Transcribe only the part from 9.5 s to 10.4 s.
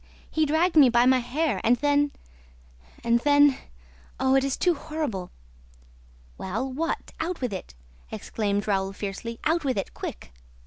with it, quick!"